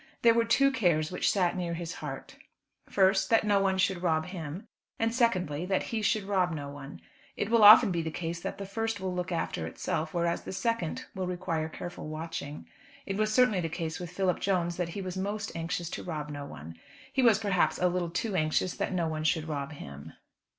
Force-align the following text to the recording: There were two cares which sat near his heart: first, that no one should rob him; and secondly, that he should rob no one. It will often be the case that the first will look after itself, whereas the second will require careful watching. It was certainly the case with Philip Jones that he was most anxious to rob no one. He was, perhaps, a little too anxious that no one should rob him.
There 0.23 0.33
were 0.33 0.45
two 0.45 0.71
cares 0.71 1.11
which 1.11 1.29
sat 1.31 1.55
near 1.55 1.75
his 1.75 1.93
heart: 2.01 2.35
first, 2.89 3.29
that 3.29 3.43
no 3.43 3.59
one 3.59 3.77
should 3.77 4.01
rob 4.01 4.25
him; 4.25 4.67
and 4.97 5.13
secondly, 5.13 5.63
that 5.67 5.83
he 5.93 6.01
should 6.01 6.23
rob 6.23 6.51
no 6.51 6.69
one. 6.69 7.01
It 7.37 7.51
will 7.51 7.63
often 7.63 7.91
be 7.91 8.01
the 8.01 8.09
case 8.09 8.39
that 8.39 8.57
the 8.57 8.65
first 8.65 8.99
will 8.99 9.13
look 9.13 9.31
after 9.31 9.67
itself, 9.67 10.11
whereas 10.11 10.41
the 10.41 10.53
second 10.53 11.05
will 11.13 11.27
require 11.27 11.69
careful 11.69 12.07
watching. 12.07 12.67
It 13.05 13.15
was 13.17 13.31
certainly 13.31 13.61
the 13.61 13.69
case 13.69 13.99
with 13.99 14.09
Philip 14.09 14.39
Jones 14.39 14.77
that 14.77 14.89
he 14.89 15.03
was 15.03 15.17
most 15.17 15.55
anxious 15.55 15.87
to 15.91 16.03
rob 16.03 16.31
no 16.31 16.45
one. 16.47 16.79
He 17.13 17.21
was, 17.21 17.37
perhaps, 17.37 17.77
a 17.77 17.87
little 17.87 18.09
too 18.09 18.35
anxious 18.35 18.73
that 18.77 18.93
no 18.93 19.07
one 19.07 19.23
should 19.23 19.47
rob 19.47 19.71
him. 19.73 20.13